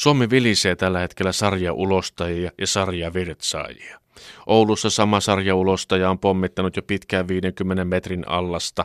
Suomi 0.00 0.30
vilisee 0.30 0.76
tällä 0.76 0.98
hetkellä 0.98 1.32
sarjaulostajia 1.32 2.50
ja 2.58 2.66
sarjavirtsaajia. 2.66 4.00
Oulussa 4.46 4.90
sama 4.90 5.20
sarjaulostaja 5.20 6.10
on 6.10 6.18
pommittanut 6.18 6.76
jo 6.76 6.82
pitkään 6.82 7.28
50 7.28 7.84
metrin 7.84 8.28
allasta, 8.28 8.84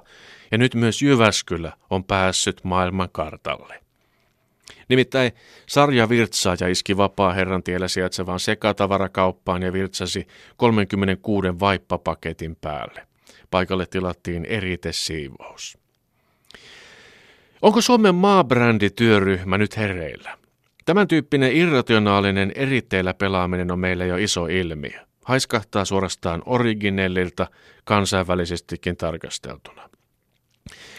ja 0.52 0.58
nyt 0.58 0.76
myös 0.76 1.02
Jyväskylä 1.02 1.74
on 1.90 2.04
päässyt 2.04 2.64
maailman 2.64 3.10
kartalle. 3.12 3.80
Nimittäin 4.90 5.32
sarja 5.68 6.10
virtsaaja 6.10 6.68
iski 6.68 6.98
vapaa 6.98 7.34
herran 7.34 7.64
tiellä 7.64 7.88
sijaitsevaan 7.88 8.40
sekatavarakauppaan 8.40 9.64
ja 9.64 9.74
virtsasi 9.74 10.28
36 10.58 11.60
vaippapaketin 11.60 12.56
päälle. 12.62 13.08
Paikalle 13.52 13.86
tilattiin 13.86 14.46
eritesiivous. 14.46 15.78
Onko 17.62 17.82
Suomen 17.82 18.16
maabrändityöryhmä 18.16 19.58
nyt 19.58 19.78
hereillä? 19.78 20.45
Tämän 20.86 21.08
tyyppinen 21.08 21.56
irrationaalinen 21.56 22.52
eritteellä 22.56 23.14
pelaaminen 23.14 23.72
on 23.72 23.80
meillä 23.80 24.06
jo 24.06 24.18
iso 24.18 24.46
ilmiö. 24.46 25.00
Haiskahtaa 25.26 25.86
suorastaan 25.86 26.44
originellilta 26.46 27.48
kansainvälisestikin 27.84 28.98
tarkasteltuna. 28.98 29.90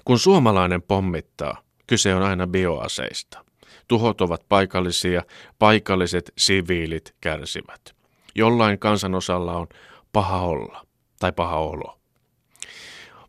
Kun 0.04 0.18
suomalainen 0.18 0.82
pommittaa, 0.82 1.62
kyse 1.86 2.14
on 2.14 2.22
aina 2.22 2.46
bioaseista. 2.46 3.44
Tuhot 3.88 4.20
ovat 4.20 4.42
paikallisia, 4.48 5.22
paikalliset 5.58 6.32
siviilit 6.38 7.14
kärsivät. 7.20 7.94
Jollain 8.34 8.78
kansanosalla 8.78 9.56
on 9.56 9.66
paha 10.12 10.40
olla 10.40 10.86
tai 11.20 11.32
paha 11.32 11.56
olo. 11.56 11.98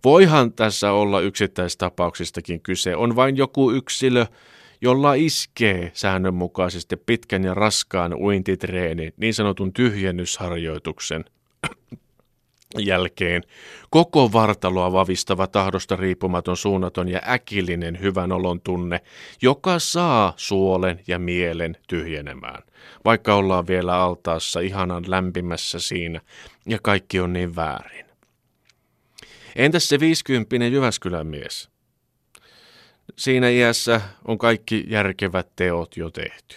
Voihan 0.03 0.53
tässä 0.53 0.91
olla 0.91 1.21
yksittäistapauksistakin 1.21 2.61
kyse. 2.61 2.95
On 2.95 3.15
vain 3.15 3.37
joku 3.37 3.71
yksilö, 3.71 4.25
jolla 4.81 5.13
iskee 5.13 5.91
säännönmukaisesti 5.93 6.97
pitkän 6.97 7.43
ja 7.43 7.53
raskaan 7.53 8.13
uintitreeni, 8.13 9.13
niin 9.17 9.33
sanotun 9.33 9.73
tyhjennysharjoituksen 9.73 11.25
jälkeen 12.77 13.43
koko 13.89 14.33
vartaloa 14.33 14.91
vavistava 14.91 15.47
tahdosta 15.47 15.95
riippumaton 15.95 16.57
suunnaton 16.57 17.09
ja 17.09 17.21
äkillinen 17.29 17.99
hyvän 18.01 18.31
olon 18.31 18.61
tunne, 18.61 19.01
joka 19.41 19.79
saa 19.79 20.33
suolen 20.35 20.99
ja 21.07 21.19
mielen 21.19 21.77
tyhjenemään, 21.87 22.63
vaikka 23.05 23.35
ollaan 23.35 23.67
vielä 23.67 23.95
altaassa 23.95 24.59
ihanan 24.59 25.03
lämpimässä 25.07 25.79
siinä 25.79 26.21
ja 26.65 26.79
kaikki 26.83 27.19
on 27.19 27.33
niin 27.33 27.55
väärin. 27.55 28.05
Entäs 29.55 29.89
se 29.89 29.99
viisikymppinen 29.99 30.73
Jyväskylän 30.73 31.27
mies? 31.27 31.69
Siinä 33.15 33.49
iässä 33.49 34.01
on 34.25 34.37
kaikki 34.37 34.83
järkevät 34.87 35.47
teot 35.55 35.97
jo 35.97 36.09
tehty. 36.09 36.55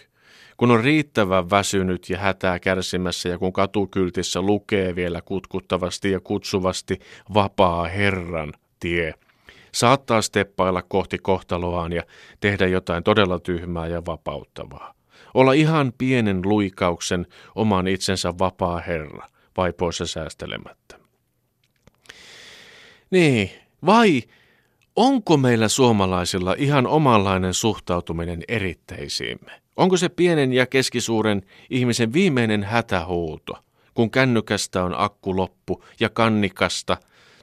Kun 0.56 0.70
on 0.70 0.84
riittävän 0.84 1.50
väsynyt 1.50 2.10
ja 2.10 2.18
hätää 2.18 2.58
kärsimässä 2.58 3.28
ja 3.28 3.38
kun 3.38 3.52
katukyltissä 3.52 4.42
lukee 4.42 4.94
vielä 4.94 5.22
kutkuttavasti 5.22 6.10
ja 6.10 6.20
kutsuvasti 6.20 6.98
vapaa 7.34 7.84
Herran 7.84 8.52
tie, 8.80 9.14
saattaa 9.72 10.22
steppailla 10.22 10.82
kohti 10.82 11.18
kohtaloaan 11.18 11.92
ja 11.92 12.02
tehdä 12.40 12.66
jotain 12.66 13.04
todella 13.04 13.38
tyhmää 13.38 13.86
ja 13.86 14.02
vapauttavaa. 14.06 14.94
Olla 15.34 15.52
ihan 15.52 15.92
pienen 15.98 16.40
luikauksen 16.44 17.26
oman 17.54 17.88
itsensä 17.88 18.32
vapaa 18.38 18.80
Herra, 18.80 19.28
vaipoissa 19.56 20.06
säästelemättä. 20.06 20.96
Niin, 23.10 23.50
vai 23.86 24.22
onko 24.96 25.36
meillä 25.36 25.68
suomalaisilla 25.68 26.54
ihan 26.58 26.86
omanlainen 26.86 27.54
suhtautuminen 27.54 28.42
eritteisiimme? 28.48 29.52
Onko 29.76 29.96
se 29.96 30.08
pienen 30.08 30.52
ja 30.52 30.66
keskisuuren 30.66 31.42
ihmisen 31.70 32.12
viimeinen 32.12 32.64
hätähuuto, 32.64 33.58
kun 33.94 34.10
kännykästä 34.10 34.84
on 34.84 34.94
akku 34.96 35.36
loppu 35.36 35.84
ja 36.00 36.08
kannikasta 36.08 36.96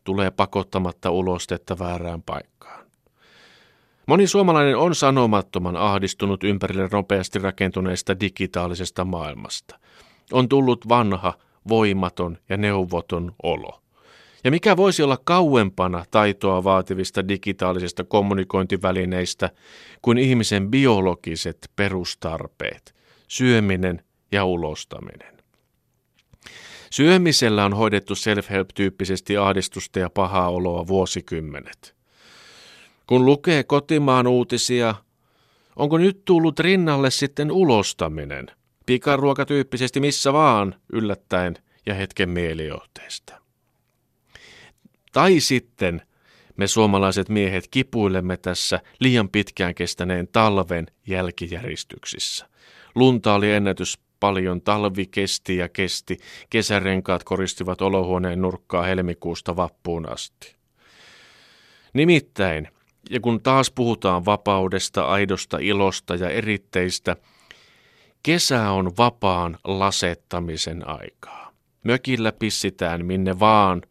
tulee 0.04 0.32
pakottamatta 0.32 1.12
ulostetta 1.12 1.80
väärään 1.80 2.22
paikkaan? 2.22 2.86
Moni 4.08 4.28
suomalainen 4.28 4.78
on 4.78 4.96
sanomattoman 4.96 5.76
ahdistunut 5.76 6.44
ympärille 6.44 6.90
nopeasti 6.92 7.40
rakentuneesta 7.40 8.20
digitaalisesta 8.20 9.06
maailmasta. 9.06 9.80
On 10.32 10.50
tullut 10.50 10.90
vanha, 10.90 11.34
voimaton 11.70 12.38
ja 12.50 12.58
neuvoton 12.58 13.32
olo. 13.44 13.82
Ja 14.48 14.52
mikä 14.52 14.78
voisi 14.78 15.04
olla 15.04 15.18
kauempana 15.24 16.06
taitoa 16.12 16.64
vaativista 16.64 17.28
digitaalisista 17.28 18.04
kommunikointivälineistä 18.04 19.50
kuin 20.02 20.18
ihmisen 20.18 20.72
biologiset 20.72 21.72
perustarpeet, 21.76 22.96
syöminen 23.28 24.04
ja 24.32 24.46
ulostaminen. 24.46 25.38
Syömisellä 26.90 27.66
on 27.66 27.74
hoidettu 27.74 28.16
self-help-tyyppisesti 28.16 29.38
ahdistusta 29.38 30.00
ja 30.00 30.10
pahaa 30.10 30.50
oloa 30.50 30.88
vuosikymmenet. 30.88 31.96
Kun 33.08 33.26
lukee 33.26 33.64
kotimaan 33.64 34.28
uutisia, 34.28 34.96
onko 35.76 35.98
nyt 35.98 36.26
tullut 36.26 36.60
rinnalle 36.60 37.12
sitten 37.12 37.52
ulostaminen? 37.52 38.46
Pikaruokatyyppisesti 38.86 40.00
missä 40.00 40.34
vaan, 40.34 40.76
yllättäen 40.94 41.56
ja 41.86 41.94
hetken 41.94 42.30
mielijohteesta. 42.30 43.47
Tai 45.18 45.40
sitten 45.40 46.02
me 46.58 46.68
suomalaiset 46.68 47.30
miehet 47.30 47.68
kipuilemme 47.72 48.38
tässä 48.38 48.80
liian 49.00 49.30
pitkään 49.30 49.76
kestäneen 49.76 50.28
talven 50.32 50.88
jälkijäristyksissä. 51.08 52.50
Lunta 52.96 53.34
oli 53.34 53.52
ennätys 53.52 54.00
paljon, 54.20 54.62
talvi 54.62 55.06
kesti 55.06 55.58
ja 55.58 55.70
kesti, 55.70 56.18
kesärenkaat 56.50 57.24
koristivat 57.24 57.82
olohuoneen 57.82 58.42
nurkkaa 58.42 58.84
helmikuusta 58.84 59.56
vappuun 59.56 60.10
asti. 60.10 60.56
Nimittäin, 61.94 62.68
ja 63.10 63.20
kun 63.20 63.42
taas 63.42 63.72
puhutaan 63.72 64.26
vapaudesta, 64.26 65.06
aidosta 65.06 65.58
ilosta 65.62 66.16
ja 66.16 66.30
eritteistä, 66.30 67.16
kesä 68.24 68.72
on 68.72 68.92
vapaan 68.98 69.58
lasettamisen 69.64 70.88
aikaa. 70.88 71.54
Mökillä 71.84 72.32
pissitään 72.32 73.06
minne 73.06 73.40
vaan 73.40 73.82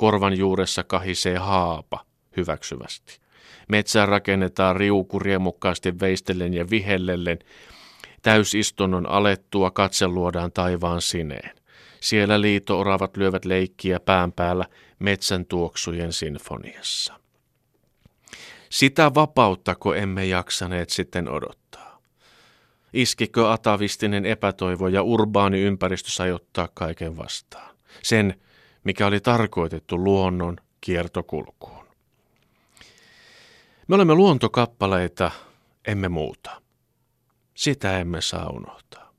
Korvan 0.00 0.38
juuressa 0.38 0.84
kahisee 0.84 1.38
haapa 1.38 2.04
hyväksyvästi. 2.36 3.20
Metsään 3.68 4.08
rakennetaan 4.08 4.76
riuku 4.76 5.18
riemukkaasti 5.18 6.00
veistellen 6.00 6.54
ja 6.54 6.70
vihellellen. 6.70 7.38
Täysistunnon 8.22 9.06
alettua 9.06 9.70
katse 9.70 10.06
luodaan 10.08 10.52
taivaan 10.52 11.02
sineen. 11.02 11.50
Siellä 12.00 12.40
liito-oravat 12.40 13.16
lyövät 13.16 13.44
leikkiä 13.44 14.00
pään 14.00 14.32
päällä 14.32 14.64
metsän 14.98 15.46
tuoksujen 15.46 16.12
sinfoniassa. 16.12 17.14
Sitä 18.70 19.14
vapauttako 19.14 19.94
emme 19.94 20.24
jaksaneet 20.24 20.90
sitten 20.90 21.28
odottaa? 21.28 21.98
Iskikö 22.92 23.52
atavistinen 23.52 24.26
epätoivo 24.26 24.88
ja 24.88 25.02
urbaani 25.02 25.60
ympäristö 25.60 26.10
sajottaa 26.10 26.68
kaiken 26.74 27.16
vastaan? 27.16 27.76
Sen, 28.02 28.40
mikä 28.84 29.06
oli 29.06 29.20
tarkoitettu 29.20 30.04
luonnon 30.04 30.56
kiertokulkuun. 30.80 31.86
Me 33.88 33.94
olemme 33.94 34.14
luontokappaleita, 34.14 35.30
emme 35.86 36.08
muuta. 36.08 36.62
Sitä 37.54 37.98
emme 37.98 38.20
saa 38.20 38.50
unohtaa. 38.50 39.09